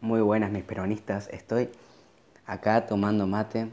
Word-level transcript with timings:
Muy 0.00 0.20
buenas 0.20 0.52
mis 0.52 0.62
peronistas, 0.62 1.28
estoy 1.32 1.70
acá 2.46 2.86
tomando 2.86 3.26
mate, 3.26 3.68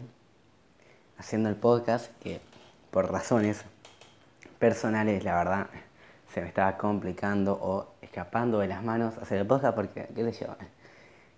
haciendo 1.20 1.50
el 1.50 1.56
podcast 1.56 2.12
que 2.20 2.42
por 2.90 3.12
razones 3.12 3.64
personales 4.58 5.24
la 5.24 5.36
verdad 5.36 5.68
se 6.34 6.42
me 6.42 6.48
estaba 6.48 6.78
complicando 6.78 7.54
o 7.54 7.94
escapando 8.02 8.58
de 8.58 8.68
las 8.68 8.84
manos 8.84 9.20
hacer 9.20 9.38
el 9.38 9.46
podcast 9.46 9.76
porque, 9.76 10.08
qué 10.16 10.34
sé 10.34 10.46
yo, 10.46 10.56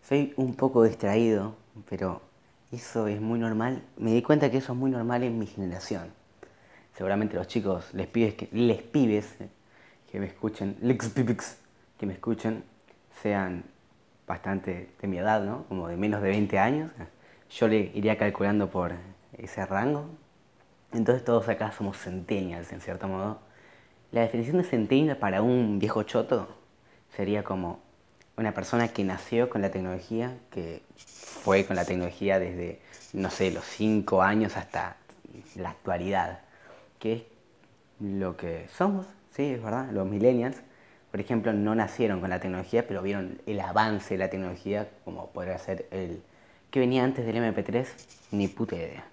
soy 0.08 0.34
un 0.38 0.56
poco 0.56 0.84
distraído, 0.84 1.54
pero 1.90 2.22
eso 2.72 3.08
es 3.08 3.20
muy 3.20 3.40
normal. 3.40 3.84
Me 3.98 4.14
di 4.14 4.22
cuenta 4.22 4.50
que 4.50 4.60
eso 4.60 4.72
es 4.72 4.80
muy 4.80 4.90
normal 4.90 5.22
en 5.24 5.38
mi 5.38 5.48
generación. 5.48 6.14
Seguramente 6.96 7.36
los 7.36 7.48
chicos, 7.48 7.94
les 7.94 8.08
pibes 8.08 8.36
que, 8.36 8.48
les 8.54 8.82
pibes 8.84 9.36
que 10.10 10.18
me 10.22 10.28
escuchen, 10.28 10.78
que 12.00 12.06
me 12.06 12.14
escuchen, 12.14 12.64
sean 13.22 13.66
bastante 14.28 14.90
de 15.02 15.08
mi 15.08 15.18
edad, 15.18 15.42
¿no? 15.42 15.64
Como 15.70 15.88
de 15.88 15.98
menos 15.98 16.22
de 16.22 16.30
20 16.30 16.60
años. 16.60 16.92
Yo 17.50 17.68
le 17.68 17.92
iría 17.94 18.18
calculando 18.18 18.70
por 18.70 18.94
ese 19.38 19.66
rango. 19.66 20.10
Entonces 20.92 21.24
todos 21.24 21.48
acá 21.50 21.72
somos 21.72 21.98
centennials, 21.98 22.72
en 22.74 22.82
cierto 22.82 23.08
modo. 23.08 23.40
La 24.12 24.22
definición 24.22 24.58
de 24.58 24.64
centennial 24.64 25.18
para 25.18 25.42
un 25.42 25.80
viejo 25.80 26.04
choto 26.04 26.48
sería 27.16 27.44
como 27.44 27.80
una 28.38 28.54
persona 28.54 28.90
que 28.90 29.04
nació 29.04 29.50
con 29.50 29.62
la 29.62 29.72
tecnología, 29.72 30.38
que 30.52 30.84
fue 30.98 31.66
con 31.66 31.76
la 31.76 31.86
tecnología 31.86 32.40
desde, 32.40 32.80
no 33.14 33.30
sé, 33.30 33.52
los 33.52 33.66
5 33.66 34.22
años 34.22 34.56
hasta 34.58 34.98
la 35.56 35.72
actualidad, 35.72 36.42
que 37.00 37.14
es 37.14 37.24
lo 38.00 38.38
que 38.38 38.68
somos, 38.70 39.08
sí, 39.32 39.54
es 39.54 39.64
verdad, 39.64 39.90
los 39.92 40.08
millennials, 40.08 40.62
por 41.12 41.20
ejemplo, 41.20 41.54
no 41.54 41.74
nacieron 41.76 42.20
con 42.20 42.30
la 42.30 42.40
tecnología, 42.40 42.86
pero 42.88 43.02
vieron 43.02 43.42
el 43.46 43.60
avance 43.60 44.16
de 44.16 44.18
la 44.18 44.30
tecnología, 44.30 44.90
como 45.06 45.28
podría 45.28 45.58
ser 45.58 45.88
el 45.92 46.22
que 46.70 46.80
venía 46.80 47.04
antes 47.04 47.26
del 47.26 47.38
MP3, 47.38 47.88
ni 48.32 48.48
puta 48.48 48.76
idea. 48.76 49.06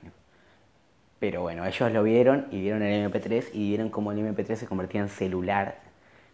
Pero 1.21 1.43
bueno, 1.43 1.65
ellos 1.65 1.93
lo 1.93 2.03
vieron 2.03 2.47
y 2.51 2.61
vieron 2.61 2.83
el 2.83 3.11
MP3 3.11 3.51
y 3.53 3.69
vieron 3.69 3.89
cómo 3.89 4.13
el 4.13 4.19
MP3 4.19 4.57
se 4.57 4.67
convertía 4.67 5.01
en 5.01 5.09
celular 5.09 5.79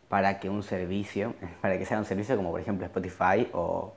para 0.08 0.40
que 0.40 0.48
un 0.48 0.62
servicio, 0.62 1.34
para 1.60 1.78
que 1.78 1.86
sea 1.86 1.98
un 1.98 2.04
servicio 2.04 2.36
como 2.36 2.50
por 2.50 2.60
ejemplo 2.60 2.86
Spotify 2.86 3.48
o 3.52 3.94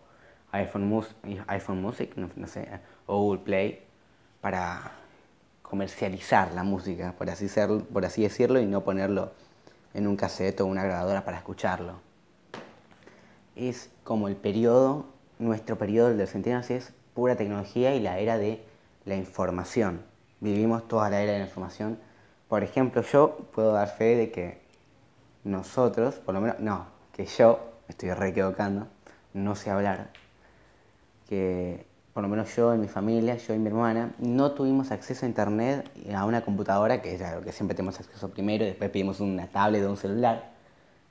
iPhone, 0.51 1.03
iPhone 1.47 1.81
Music, 1.81 2.11
no, 2.15 2.47
sé, 2.47 2.69
o 3.07 3.17
Google 3.17 3.41
Play, 3.41 3.83
para 4.41 4.91
comercializar 5.63 6.53
la 6.53 6.63
música, 6.63 7.15
por 7.17 7.29
así, 7.29 7.49
ser, 7.49 7.69
por 7.91 8.05
así 8.05 8.21
decirlo, 8.21 8.59
y 8.59 8.67
no 8.67 8.83
ponerlo 8.83 9.31
en 9.93 10.07
un 10.07 10.15
cassette 10.15 10.61
o 10.61 10.65
una 10.65 10.83
grabadora 10.83 11.23
para 11.23 11.37
escucharlo. 11.37 11.95
Es 13.55 13.89
como 14.03 14.27
el 14.27 14.35
periodo, 14.35 15.05
nuestro 15.39 15.77
periodo 15.77 16.13
del 16.13 16.27
centenario 16.27 16.75
es 16.75 16.93
pura 17.13 17.35
tecnología 17.35 17.95
y 17.95 17.99
la 17.99 18.19
era 18.19 18.37
de 18.37 18.63
la 19.05 19.15
información. 19.15 20.01
Vivimos 20.39 20.87
toda 20.87 21.09
la 21.09 21.21
era 21.21 21.33
de 21.33 21.39
la 21.39 21.45
información. 21.45 21.99
Por 22.47 22.63
ejemplo, 22.63 23.01
yo 23.01 23.37
puedo 23.53 23.71
dar 23.71 23.87
fe 23.87 24.15
de 24.15 24.31
que 24.31 24.61
nosotros, 25.43 26.15
por 26.15 26.33
lo 26.33 26.41
menos, 26.41 26.59
no, 26.59 26.87
que 27.13 27.25
yo, 27.25 27.59
estoy 27.87 28.11
re 28.11 28.29
equivocando, 28.29 28.87
no 29.33 29.55
sé 29.55 29.69
hablar, 29.69 30.11
que 31.27 31.85
por 32.13 32.21
lo 32.21 32.29
menos 32.29 32.55
yo 32.55 32.73
en 32.73 32.81
mi 32.81 32.87
familia, 32.87 33.37
yo 33.37 33.55
y 33.55 33.59
mi 33.59 33.67
hermana, 33.67 34.13
no 34.19 34.51
tuvimos 34.51 34.91
acceso 34.91 35.25
a 35.25 35.29
internet, 35.29 35.89
a 36.15 36.25
una 36.25 36.41
computadora, 36.45 37.01
que 37.01 37.15
es 37.15 37.21
lo 37.21 37.41
que 37.41 37.51
siempre 37.51 37.75
tenemos 37.75 37.99
acceso 37.99 38.29
primero, 38.29 38.63
y 38.63 38.67
después 38.67 38.91
pedimos 38.91 39.19
una 39.19 39.47
tablet 39.47 39.83
o 39.83 39.89
un 39.89 39.97
celular, 39.97 40.51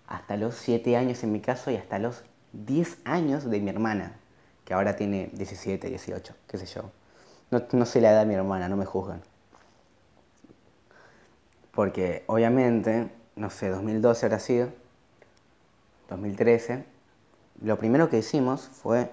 hasta 0.06 0.36
los 0.36 0.55
7 0.55 0.97
años 0.97 1.22
en 1.25 1.33
mi 1.33 1.41
caso 1.41 1.70
y 1.70 1.77
hasta 1.77 1.98
los 1.98 2.22
10 2.53 2.98
años 3.05 3.50
de 3.50 3.61
mi 3.61 3.70
hermana, 3.70 4.17
que 4.64 4.75
ahora 4.75 4.94
tiene 4.94 5.31
17, 5.33 5.89
18, 5.89 6.34
qué 6.47 6.59
sé 6.59 6.67
yo. 6.67 6.83
No, 7.50 7.62
no 7.72 7.84
sé 7.84 8.00
la 8.00 8.12
edad 8.12 8.20
de 8.20 8.27
mi 8.27 8.34
hermana, 8.34 8.69
no 8.69 8.77
me 8.77 8.84
juzgan. 8.84 9.22
Porque 11.72 12.22
obviamente, 12.26 13.10
no 13.34 13.50
sé, 13.50 13.71
2012 13.71 14.26
habrá 14.26 14.38
sido, 14.38 14.69
2013, 16.10 16.84
lo 17.62 17.78
primero 17.78 18.09
que 18.09 18.19
hicimos 18.19 18.60
fue 18.60 19.10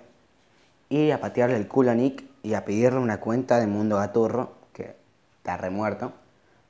ir 0.89 1.13
a 1.13 1.19
patearle 1.19 1.55
el 1.55 1.67
culo 1.67 1.91
a 1.91 1.95
Nick 1.95 2.23
y 2.43 2.53
a 2.53 2.65
pedirle 2.65 2.99
una 2.99 3.19
cuenta 3.19 3.59
de 3.59 3.67
Mundo 3.67 3.97
Gaturro, 3.97 4.53
que 4.73 4.95
está 5.37 5.57
remuerto, 5.57 6.13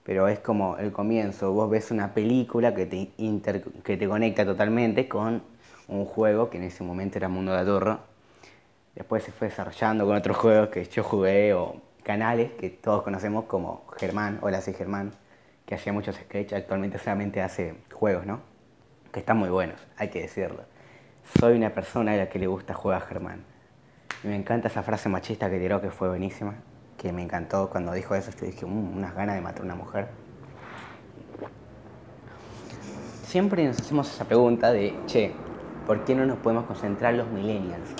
pero 0.03 0.28
es 0.28 0.40
como 0.40 0.78
el 0.78 0.91
comienzo. 0.91 1.52
Vos 1.53 1.69
ves 1.69 1.91
una 1.91 2.13
película 2.13 2.74
que 2.74 2.85
te, 2.85 3.09
que 3.84 3.97
te 3.97 4.07
conecta 4.07 4.46
totalmente 4.46 5.07
con 5.07 5.41
un 5.88 6.06
juego 6.06 6.50
que 6.50 6.57
en 6.57 6.63
ese 6.63 6.84
momento 6.84 7.18
era 7.18 7.30
Mundo 7.30 7.52
Gaturro. 7.52 8.00
Después 8.96 9.24
se 9.24 9.31
fue 9.31 9.47
desarrollando 9.50 10.06
con 10.06 10.16
otros 10.16 10.38
juegos 10.38 10.69
que 10.69 10.84
yo 10.84 11.03
jugué 11.03 11.53
o 11.53 11.81
canales 12.03 12.51
que 12.53 12.69
todos 12.69 13.03
conocemos 13.03 13.46
como 13.46 13.86
Germán, 13.97 14.40
hola 14.41 14.62
soy 14.62 14.74
Germán, 14.74 15.12
que 15.66 15.75
hacía 15.75 15.94
muchos 15.94 16.16
sketches, 16.16 16.57
actualmente 16.57 16.97
solamente 16.97 17.41
hace 17.41 17.75
juegos, 17.94 18.25
¿no? 18.25 18.41
Que 19.12 19.19
están 19.19 19.38
muy 19.38 19.50
buenos, 19.50 19.80
hay 19.96 20.09
que 20.09 20.22
decirlo. 20.22 20.63
Soy 21.40 21.56
una 21.56 21.69
persona 21.69 22.13
a 22.13 22.18
la 22.18 22.30
que 22.30 22.40
le 22.40 22.47
gusta 22.47 22.74
jugar 22.74 23.03
a 23.03 23.06
Germán. 23.06 23.44
Me 24.24 24.35
encanta 24.35 24.68
esa 24.68 24.84
frase 24.84 25.07
machista 25.07 25.50
que 25.50 25.59
tiró, 25.59 25.80
que 25.80 25.91
fue 25.91 26.09
buenísima, 26.09 26.56
que 26.97 27.13
me 27.13 27.24
encantó 27.24 27.69
cuando 27.69 27.94
dijo 27.94 28.16
eso, 28.16 28.31
yo 28.31 28.47
dije, 28.47 28.66
mmm, 28.66 28.97
unas 28.97 29.16
ganas 29.16 29.35
de 29.35 29.41
matar 29.41 29.62
a 29.62 29.66
una 29.66 29.75
mujer. 29.75 30.09
Siempre 33.24 33.66
nos 33.66 33.80
hacemos 33.80 34.13
esa 34.13 34.25
pregunta 34.25 34.74
de, 34.74 34.94
che, 35.06 35.31
¿por 35.88 36.03
qué 36.03 36.16
no 36.16 36.25
nos 36.25 36.38
podemos 36.40 36.66
concentrar 36.66 37.13
los 37.13 37.30
millennials? 37.30 37.91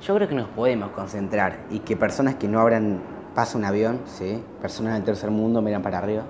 Yo 0.00 0.16
creo 0.16 0.26
que 0.26 0.34
nos 0.34 0.48
podemos 0.48 0.90
concentrar 0.90 1.60
y 1.70 1.78
que 1.80 1.96
personas 1.96 2.34
que 2.34 2.48
no 2.48 2.58
abran 2.58 3.00
paso 3.36 3.58
un 3.58 3.64
avión, 3.64 4.00
¿sí? 4.06 4.42
personas 4.60 4.94
del 4.94 5.04
tercer 5.04 5.30
mundo 5.30 5.62
miran 5.62 5.82
para 5.82 5.98
arriba. 5.98 6.24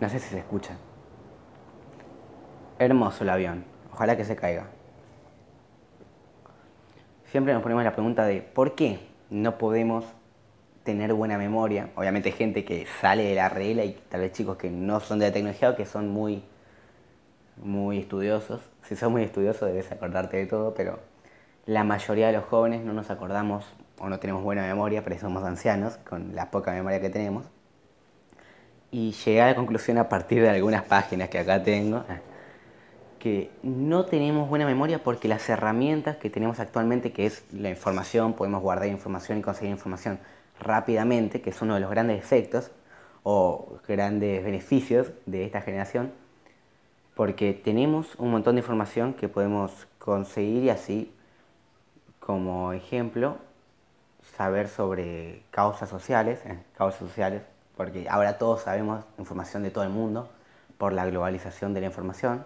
No 0.00 0.08
sé 0.08 0.18
si 0.18 0.30
se 0.30 0.38
escucha. 0.38 0.78
Hermoso 2.80 3.24
el 3.24 3.30
avión. 3.30 3.64
Ojalá 3.92 4.16
que 4.16 4.24
se 4.24 4.36
caiga. 4.36 4.64
Siempre 7.26 7.52
nos 7.52 7.62
ponemos 7.62 7.84
la 7.84 7.92
pregunta 7.92 8.24
de 8.24 8.40
¿por 8.40 8.74
qué 8.74 9.00
no 9.28 9.58
podemos 9.58 10.06
tener 10.82 11.12
buena 11.12 11.36
memoria? 11.36 11.90
Obviamente 11.94 12.32
gente 12.32 12.64
que 12.64 12.86
sale 13.02 13.24
de 13.24 13.34
la 13.34 13.50
regla 13.50 13.84
y 13.84 13.92
tal 14.08 14.22
vez 14.22 14.32
chicos 14.32 14.56
que 14.56 14.70
no 14.70 14.98
son 15.00 15.18
de 15.18 15.26
la 15.26 15.32
tecnología 15.34 15.68
o 15.68 15.76
que 15.76 15.84
son 15.84 16.08
muy, 16.08 16.42
muy 17.58 17.98
estudiosos. 17.98 18.62
Si 18.84 18.96
sos 18.96 19.10
muy 19.10 19.24
estudioso 19.24 19.66
debes 19.66 19.92
acordarte 19.92 20.38
de 20.38 20.46
todo, 20.46 20.72
pero 20.72 21.00
la 21.66 21.84
mayoría 21.84 22.28
de 22.28 22.32
los 22.32 22.46
jóvenes 22.46 22.82
no 22.82 22.94
nos 22.94 23.10
acordamos 23.10 23.66
o 23.98 24.08
no 24.08 24.18
tenemos 24.20 24.42
buena 24.42 24.62
memoria, 24.62 25.04
pero 25.04 25.18
somos 25.18 25.44
ancianos 25.44 25.98
con 26.08 26.34
la 26.34 26.50
poca 26.50 26.72
memoria 26.72 26.98
que 26.98 27.10
tenemos. 27.10 27.44
Y 28.90 29.12
llegué 29.12 29.42
a 29.42 29.48
la 29.48 29.54
conclusión 29.54 29.98
a 29.98 30.08
partir 30.08 30.40
de 30.40 30.48
algunas 30.48 30.82
páginas 30.84 31.28
que 31.28 31.38
acá 31.38 31.62
tengo 31.62 32.06
que 33.20 33.52
no 33.62 34.06
tenemos 34.06 34.48
buena 34.48 34.66
memoria 34.66 35.04
porque 35.04 35.28
las 35.28 35.48
herramientas 35.48 36.16
que 36.16 36.30
tenemos 36.30 36.58
actualmente, 36.58 37.12
que 37.12 37.26
es 37.26 37.44
la 37.52 37.70
información, 37.70 38.32
podemos 38.32 38.62
guardar 38.62 38.88
información 38.88 39.38
y 39.38 39.42
conseguir 39.42 39.70
información 39.70 40.18
rápidamente, 40.58 41.40
que 41.40 41.50
es 41.50 41.62
uno 41.62 41.74
de 41.74 41.80
los 41.80 41.90
grandes 41.90 42.18
efectos 42.18 42.72
o 43.22 43.78
grandes 43.86 44.42
beneficios 44.42 45.12
de 45.26 45.44
esta 45.44 45.60
generación, 45.60 46.10
porque 47.14 47.52
tenemos 47.52 48.16
un 48.16 48.32
montón 48.32 48.56
de 48.56 48.62
información 48.62 49.14
que 49.14 49.28
podemos 49.28 49.86
conseguir 49.98 50.64
y 50.64 50.70
así, 50.70 51.12
como 52.18 52.72
ejemplo, 52.72 53.36
saber 54.36 54.68
sobre 54.68 55.42
causas 55.50 55.88
sociales, 55.88 56.40
eh, 56.46 56.58
causas 56.76 57.00
sociales, 57.00 57.42
porque 57.76 58.08
ahora 58.08 58.38
todos 58.38 58.62
sabemos 58.62 59.04
información 59.18 59.62
de 59.62 59.70
todo 59.70 59.84
el 59.84 59.90
mundo 59.90 60.30
por 60.78 60.92
la 60.94 61.04
globalización 61.06 61.74
de 61.74 61.80
la 61.82 61.86
información 61.86 62.44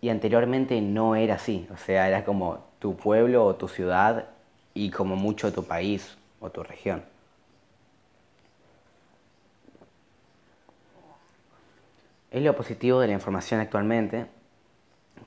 y 0.00 0.10
anteriormente 0.10 0.80
no 0.80 1.16
era 1.16 1.34
así, 1.34 1.68
o 1.72 1.76
sea, 1.76 2.08
era 2.08 2.24
como 2.24 2.64
tu 2.78 2.96
pueblo 2.96 3.44
o 3.44 3.56
tu 3.56 3.68
ciudad 3.68 4.28
y 4.74 4.90
como 4.90 5.16
mucho 5.16 5.52
tu 5.52 5.64
país 5.64 6.16
o 6.40 6.50
tu 6.50 6.62
región. 6.62 7.04
Es 12.30 12.42
lo 12.42 12.54
positivo 12.54 13.00
de 13.00 13.08
la 13.08 13.14
información 13.14 13.60
actualmente, 13.60 14.26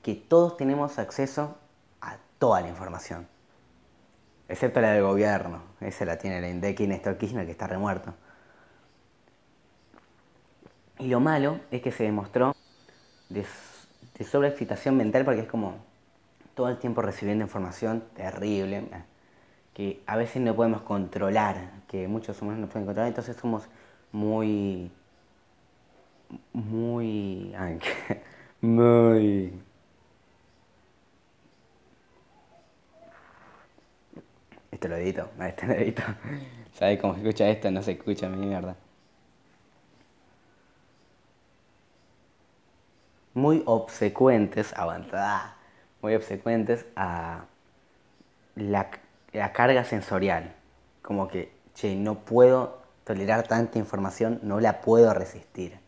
que 0.02 0.14
todos 0.14 0.56
tenemos 0.56 0.98
acceso 0.98 1.58
a 2.00 2.16
toda 2.38 2.60
la 2.60 2.68
información, 2.68 3.26
excepto 4.48 4.80
la 4.80 4.92
del 4.92 5.02
gobierno, 5.02 5.62
esa 5.80 6.04
la 6.04 6.16
tiene 6.16 6.40
la 6.40 6.48
Indeki 6.48 6.86
Néstor 6.86 7.18
Kirchner 7.18 7.44
que 7.44 7.52
está 7.52 7.66
remuerto. 7.66 8.14
Y 10.98 11.08
lo 11.08 11.20
malo 11.20 11.58
es 11.70 11.82
que 11.82 11.90
se 11.90 12.04
demostró 12.04 12.54
de 13.28 13.44
de 14.18 14.24
sobreexcitación 14.24 14.96
mental 14.96 15.24
porque 15.24 15.40
es 15.40 15.48
como 15.48 15.76
todo 16.54 16.68
el 16.68 16.78
tiempo 16.78 17.02
recibiendo 17.02 17.44
información 17.44 18.04
terrible 18.14 18.78
eh, 18.78 19.04
que 19.74 20.02
a 20.06 20.16
veces 20.16 20.42
no 20.42 20.54
podemos 20.54 20.82
controlar, 20.82 21.70
que 21.88 22.06
muchos 22.08 22.40
humanos 22.42 22.60
no 22.60 22.66
pueden 22.68 22.86
controlar, 22.86 23.08
entonces 23.08 23.36
somos 23.36 23.68
muy 24.12 24.90
muy... 26.52 27.54
muy... 28.60 29.52
Esto 34.70 34.88
lo 34.88 34.96
edito, 34.96 35.30
esto 35.40 35.66
lo 35.66 35.72
edito. 35.74 36.02
¿Sabes 36.72 37.00
cómo 37.00 37.14
se 37.14 37.20
escucha 37.20 37.48
esto? 37.48 37.70
No 37.70 37.82
se 37.82 37.92
escucha 37.92 38.28
mi 38.28 38.46
mierda. 38.46 38.76
Muy 43.42 43.64
obsecuentes, 43.66 44.72
aguantada, 44.78 45.56
muy 46.00 46.14
obsecuentes 46.14 46.86
a 46.94 47.46
la, 48.54 48.88
la 49.32 49.52
carga 49.52 49.82
sensorial. 49.82 50.54
Como 51.02 51.26
que, 51.26 51.50
che, 51.74 51.96
no 51.96 52.20
puedo 52.20 52.82
tolerar 53.02 53.48
tanta 53.48 53.80
información, 53.80 54.38
no 54.44 54.60
la 54.60 54.80
puedo 54.80 55.12
resistir. 55.12 55.80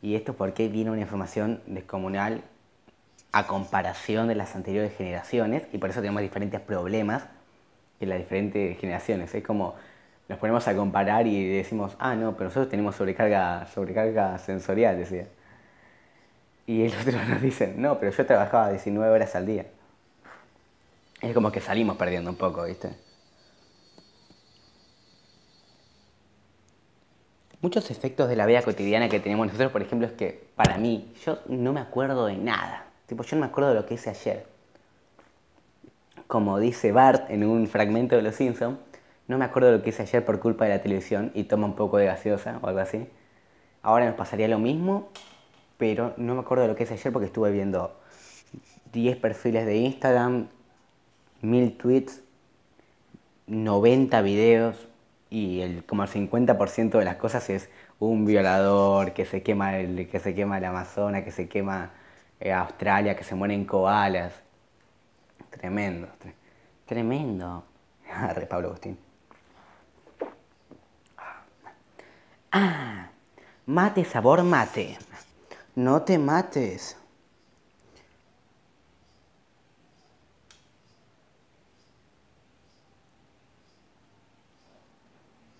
Y 0.00 0.14
esto 0.14 0.32
porque 0.32 0.68
viene 0.70 0.90
una 0.90 1.02
información 1.02 1.60
descomunal 1.66 2.42
a 3.32 3.46
comparación 3.46 4.26
de 4.26 4.36
las 4.36 4.56
anteriores 4.56 4.96
generaciones 4.96 5.64
y 5.74 5.76
por 5.76 5.90
eso 5.90 6.00
tenemos 6.00 6.22
diferentes 6.22 6.58
problemas 6.62 7.26
en 8.00 8.08
las 8.08 8.16
diferentes 8.16 8.78
generaciones. 8.78 9.34
Es 9.34 9.44
como 9.44 9.74
nos 10.26 10.38
ponemos 10.38 10.66
a 10.66 10.74
comparar 10.74 11.26
y 11.26 11.48
decimos, 11.50 11.98
ah, 11.98 12.14
no, 12.14 12.32
pero 12.32 12.44
nosotros 12.44 12.70
tenemos 12.70 12.96
sobrecarga, 12.96 13.66
sobrecarga 13.66 14.38
sensorial, 14.38 14.96
decía. 14.96 15.26
Y 16.68 16.84
el 16.84 16.92
otro 16.92 17.18
nos 17.28 17.40
dice, 17.40 17.72
no, 17.76 17.98
pero 17.98 18.12
yo 18.12 18.26
trabajaba 18.26 18.68
19 18.68 19.10
horas 19.10 19.34
al 19.34 19.46
día. 19.46 19.66
Es 21.22 21.34
como 21.34 21.50
que 21.50 21.60
salimos 21.60 21.96
perdiendo 21.96 22.30
un 22.30 22.36
poco, 22.36 22.62
¿viste? 22.64 22.90
Muchos 27.62 27.90
efectos 27.90 28.28
de 28.28 28.36
la 28.36 28.44
vida 28.44 28.62
cotidiana 28.62 29.08
que 29.08 29.18
tenemos 29.18 29.46
nosotros, 29.46 29.72
por 29.72 29.80
ejemplo, 29.80 30.06
es 30.06 30.12
que 30.12 30.48
para 30.54 30.76
mí, 30.76 31.12
yo 31.24 31.38
no 31.48 31.72
me 31.72 31.80
acuerdo 31.80 32.26
de 32.26 32.36
nada. 32.36 32.84
Tipo, 33.06 33.24
yo 33.24 33.36
no 33.36 33.40
me 33.40 33.46
acuerdo 33.46 33.70
de 33.70 33.74
lo 33.76 33.86
que 33.86 33.94
hice 33.94 34.10
ayer. 34.10 34.46
Como 36.26 36.58
dice 36.58 36.92
Bart 36.92 37.30
en 37.30 37.44
un 37.44 37.66
fragmento 37.66 38.14
de 38.14 38.22
Los 38.22 38.34
Simpsons, 38.34 38.78
no 39.26 39.38
me 39.38 39.46
acuerdo 39.46 39.70
de 39.70 39.78
lo 39.78 39.82
que 39.82 39.88
hice 39.88 40.02
ayer 40.02 40.22
por 40.22 40.38
culpa 40.38 40.66
de 40.66 40.72
la 40.72 40.82
televisión 40.82 41.32
y 41.34 41.44
toma 41.44 41.66
un 41.66 41.74
poco 41.74 41.96
de 41.96 42.04
gaseosa 42.04 42.58
o 42.60 42.66
algo 42.66 42.80
así. 42.80 43.08
Ahora 43.82 44.04
me 44.04 44.12
pasaría 44.12 44.48
lo 44.48 44.58
mismo, 44.58 45.08
pero 45.78 46.12
no 46.18 46.34
me 46.34 46.40
acuerdo 46.40 46.62
de 46.62 46.68
lo 46.68 46.76
que 46.76 46.82
hice 46.82 46.94
ayer 46.94 47.12
porque 47.12 47.26
estuve 47.26 47.50
viendo 47.52 47.98
10 48.92 49.16
perfiles 49.16 49.64
de 49.64 49.76
Instagram, 49.76 50.48
1000 51.40 51.76
tweets, 51.76 52.20
90 53.46 54.20
videos, 54.22 54.88
y 55.30 55.60
el, 55.60 55.84
como 55.84 56.02
el 56.02 56.08
50% 56.08 56.98
de 56.98 57.04
las 57.04 57.16
cosas 57.16 57.48
es 57.50 57.68
un 57.98 58.24
violador, 58.24 59.12
que 59.12 59.24
se 59.24 59.42
quema 59.42 59.78
el, 59.78 60.08
que 60.08 60.20
se 60.20 60.34
quema 60.34 60.58
el 60.58 60.64
Amazonas, 60.64 61.22
que 61.24 61.32
se 61.32 61.48
quema 61.48 61.90
eh, 62.40 62.52
Australia, 62.52 63.16
que 63.16 63.24
se 63.24 63.34
mueren 63.34 63.64
koalas. 63.64 64.32
Tremendo, 65.50 66.08
tremendo. 66.86 67.64
Arre, 68.10 68.46
Pablo 68.46 68.68
Agustín. 68.68 68.98
Ah, 72.50 73.10
mate 73.66 74.04
sabor 74.04 74.42
mate. 74.42 74.96
No 75.78 76.02
te 76.02 76.18
mates. 76.18 76.96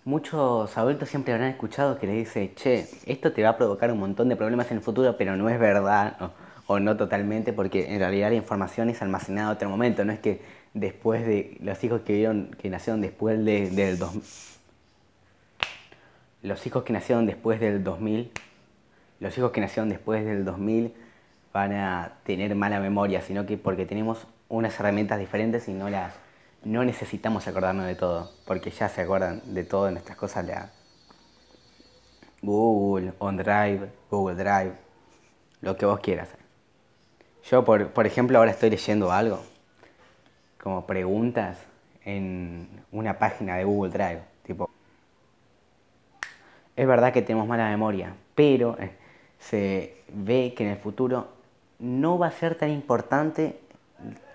Muchos 0.03 0.77
adultos 0.77 1.07
siempre 1.07 1.31
habrán 1.33 1.51
escuchado 1.51 1.97
que 1.97 2.05
le 2.05 2.11
dice, 2.15 2.53
che, 2.53 2.89
esto 3.05 3.31
te 3.31 3.43
va 3.43 3.51
a 3.51 3.57
provocar 3.57 3.93
un 3.93 3.99
montón 3.99 4.27
de 4.27 4.35
problemas 4.35 4.69
en 4.71 4.77
el 4.79 4.83
futuro, 4.83 5.15
pero 5.17 5.37
no 5.37 5.47
es 5.47 5.57
verdad, 5.57 6.33
o, 6.67 6.79
no 6.81 6.97
totalmente, 6.97 7.53
porque 7.53 7.93
en 7.93 7.99
realidad 7.99 8.29
la 8.31 8.35
información 8.35 8.89
es 8.89 9.01
almacenada 9.01 9.51
en 9.51 9.55
otro 9.55 9.69
momento, 9.69 10.03
no 10.03 10.11
es 10.11 10.19
que 10.19 10.41
después 10.73 11.25
de 11.25 11.55
los 11.61 11.81
hijos 11.85 12.01
que 12.01 12.11
vieron, 12.11 12.51
que 12.59 12.69
nacieron 12.69 12.99
después 12.99 13.45
de, 13.45 13.69
del 13.69 13.97
dos, 13.97 14.59
los 16.41 16.67
hijos 16.67 16.83
que 16.83 16.91
nacieron 16.91 17.25
después 17.25 17.61
del 17.61 17.85
2000, 17.85 18.33
los 19.19 19.37
hijos 19.37 19.51
que 19.51 19.61
nacieron 19.61 19.89
después 19.89 20.25
del 20.25 20.45
2000 20.45 20.93
van 21.53 21.73
a 21.73 22.13
tener 22.23 22.55
mala 22.55 22.79
memoria, 22.79 23.21
sino 23.21 23.45
que 23.45 23.57
porque 23.57 23.85
tenemos 23.85 24.27
unas 24.47 24.79
herramientas 24.79 25.19
diferentes 25.19 25.67
y 25.67 25.73
no 25.73 25.89
las 25.89 26.13
no 26.63 26.83
necesitamos 26.83 27.47
acordarnos 27.47 27.85
de 27.85 27.95
todo, 27.95 28.31
porque 28.45 28.69
ya 28.69 28.89
se 28.89 29.01
acuerdan 29.01 29.41
de 29.53 29.63
todo 29.63 29.85
de 29.85 29.93
nuestras 29.93 30.17
cosas 30.17 30.45
la 30.45 30.71
Google, 32.41 33.13
OnDrive, 33.19 33.89
Google 34.09 34.35
Drive, 34.35 34.73
lo 35.61 35.77
que 35.77 35.85
vos 35.85 35.99
quieras. 35.99 36.29
Yo, 37.49 37.63
por, 37.63 37.89
por 37.91 38.05
ejemplo, 38.05 38.37
ahora 38.37 38.51
estoy 38.51 38.69
leyendo 38.69 39.11
algo, 39.11 39.41
como 40.61 40.85
preguntas 40.85 41.57
en 42.03 42.67
una 42.91 43.17
página 43.17 43.55
de 43.55 43.63
Google 43.63 43.91
Drive, 43.91 44.21
tipo, 44.43 44.69
es 46.75 46.87
verdad 46.87 47.13
que 47.13 47.21
tenemos 47.21 47.47
mala 47.47 47.69
memoria, 47.69 48.13
pero 48.35 48.77
eh, 48.79 48.91
se 49.39 50.03
ve 50.13 50.53
que 50.55 50.65
en 50.65 50.71
el 50.71 50.77
futuro 50.77 51.27
no 51.79 52.17
va 52.19 52.27
a 52.27 52.31
ser 52.31 52.55
tan 52.55 52.69
importante 52.69 53.59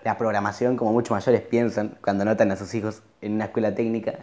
la 0.03 0.17
programación 0.17 0.77
como 0.77 0.91
muchos 0.91 1.11
mayores 1.11 1.41
piensan 1.41 1.97
cuando 2.01 2.25
notan 2.25 2.51
a 2.51 2.55
sus 2.55 2.73
hijos 2.75 3.01
en 3.21 3.33
una 3.33 3.45
escuela 3.45 3.73
técnica, 3.73 4.13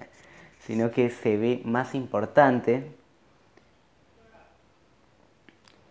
sino 0.60 0.90
que 0.90 1.10
se 1.10 1.36
ve 1.36 1.60
más 1.64 1.94
importante 1.94 2.92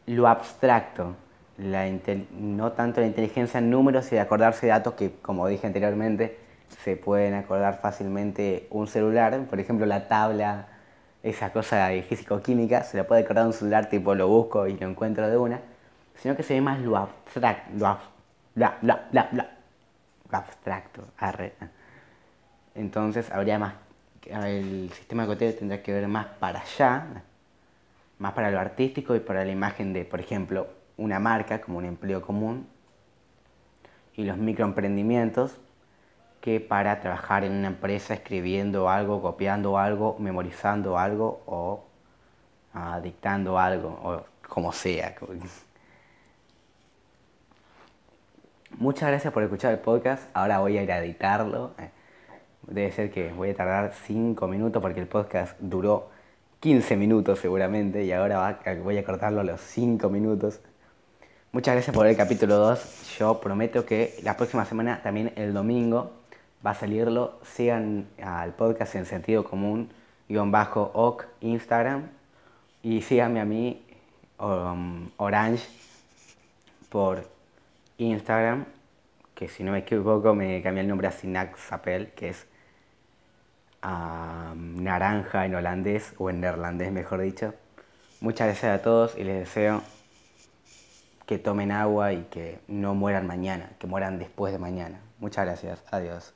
lo 0.05 0.27
abstracto, 0.27 1.15
no 1.57 2.71
tanto 2.71 3.01
la 3.01 3.07
inteligencia 3.07 3.59
en 3.59 3.69
números 3.69 4.11
y 4.11 4.15
de 4.15 4.21
acordarse 4.21 4.65
de 4.65 4.71
datos 4.71 4.93
que, 4.95 5.13
como 5.21 5.47
dije 5.47 5.67
anteriormente, 5.67 6.37
se 6.83 6.95
pueden 6.95 7.33
acordar 7.33 7.79
fácilmente 7.81 8.67
un 8.71 8.87
celular, 8.87 9.45
por 9.49 9.59
ejemplo 9.59 9.85
la 9.85 10.07
tabla, 10.07 10.67
esa 11.23 11.51
cosa 11.51 11.87
de 11.87 12.01
físico-química, 12.03 12.83
se 12.83 12.97
la 12.97 13.05
puede 13.05 13.21
acordar 13.21 13.45
un 13.45 13.53
celular, 13.53 13.89
tipo 13.89 14.15
lo 14.15 14.27
busco 14.27 14.67
y 14.67 14.77
lo 14.77 14.87
encuentro 14.87 15.29
de 15.29 15.37
una, 15.37 15.61
sino 16.15 16.35
que 16.35 16.43
se 16.43 16.55
ve 16.55 16.61
más 16.61 16.79
lo 16.79 16.97
abstracto, 16.97 17.71
lo 17.75 17.99
abstracto, 20.31 21.03
arre. 21.17 21.53
Entonces 22.75 23.29
habría 23.31 23.59
más, 23.59 23.73
el 24.25 24.91
sistema 24.93 25.25
coteo 25.25 25.53
tendría 25.53 25.83
que 25.83 25.93
ver 25.93 26.07
más 26.07 26.27
para 26.39 26.61
allá, 26.61 27.05
más 28.17 28.33
para 28.33 28.51
lo 28.51 28.59
artístico 28.59 29.15
y 29.15 29.19
para 29.19 29.43
la 29.45 29.51
imagen 29.51 29.93
de, 29.93 30.05
por 30.05 30.19
ejemplo, 30.19 30.67
una 30.97 31.19
marca 31.19 31.61
como 31.61 31.77
un 31.79 31.85
empleo 31.85 32.21
común 32.21 32.67
y 34.15 34.23
los 34.23 34.37
microemprendimientos 34.37 35.57
que 36.41 36.59
para 36.59 36.99
trabajar 36.99 37.43
en 37.43 37.53
una 37.53 37.67
empresa 37.67 38.15
escribiendo 38.15 38.89
algo, 38.89 39.21
copiando 39.21 39.77
algo, 39.77 40.17
memorizando 40.19 40.97
algo 40.97 41.43
o 41.45 41.85
ah, 42.73 42.99
dictando 43.01 43.59
algo 43.59 43.89
o 44.03 44.23
como 44.49 44.73
sea. 44.73 45.15
Muchas 48.71 49.09
gracias 49.09 49.31
por 49.31 49.43
escuchar 49.43 49.71
el 49.73 49.79
podcast. 49.79 50.23
Ahora 50.33 50.59
voy 50.59 50.77
a 50.77 50.83
ir 50.83 50.91
a 50.91 50.97
editarlo. 50.97 51.71
Eh, 51.77 51.89
debe 52.63 52.91
ser 52.91 53.11
que 53.11 53.31
voy 53.31 53.51
a 53.51 53.55
tardar 53.55 53.93
5 53.93 54.47
minutos 54.47 54.81
porque 54.81 54.99
el 54.99 55.07
podcast 55.07 55.57
duró 55.59 56.09
15 56.59 56.97
minutos 56.97 57.39
seguramente 57.39 58.03
y 58.03 58.11
ahora 58.11 58.59
voy 58.83 58.97
a 58.97 59.03
cortarlo 59.03 59.41
a 59.41 59.43
los 59.43 59.61
5 59.61 60.09
minutos. 60.09 60.59
Muchas 61.51 61.75
gracias 61.75 61.93
por 61.93 62.07
el 62.07 62.15
capítulo 62.15 62.55
2. 62.55 63.17
Yo 63.19 63.39
prometo 63.41 63.85
que 63.85 64.15
la 64.23 64.37
próxima 64.37 64.65
semana, 64.65 65.01
también 65.03 65.33
el 65.35 65.53
domingo, 65.53 66.20
va 66.65 66.71
a 66.71 66.75
salirlo. 66.75 67.39
Sigan 67.43 68.07
al 68.21 68.53
podcast 68.53 68.95
en 68.95 69.05
sentido 69.05 69.43
común, 69.43 69.89
guion 70.27 70.51
bajo, 70.51 70.91
OC, 70.93 71.27
Instagram. 71.41 72.09
Y 72.83 73.01
síganme 73.01 73.39
a 73.39 73.45
mí, 73.45 73.85
um, 74.39 75.09
Orange, 75.17 75.67
por 76.89 77.27
Instagram, 77.97 78.65
que 79.35 79.47
si 79.47 79.63
no 79.63 79.71
me 79.71 79.79
equivoco 79.79 80.33
me 80.33 80.61
cambié 80.61 80.81
el 80.81 80.87
nombre 80.87 81.07
a 81.07 81.11
Sinac 81.11 81.57
Zapel, 81.57 82.11
que 82.11 82.29
es 82.29 82.47
naranja 83.83 85.45
en 85.45 85.55
holandés 85.55 86.13
o 86.17 86.29
en 86.29 86.41
neerlandés, 86.41 86.91
mejor 86.91 87.21
dicho. 87.21 87.53
Muchas 88.19 88.47
gracias 88.47 88.79
a 88.79 88.83
todos 88.83 89.17
y 89.17 89.23
les 89.23 89.39
deseo 89.39 89.81
que 91.25 91.39
tomen 91.39 91.71
agua 91.71 92.13
y 92.13 92.23
que 92.23 92.59
no 92.67 92.93
mueran 92.93 93.25
mañana, 93.25 93.71
que 93.79 93.87
mueran 93.87 94.19
después 94.19 94.51
de 94.53 94.59
mañana. 94.59 94.99
Muchas 95.19 95.45
gracias. 95.45 95.81
Adiós. 95.89 96.29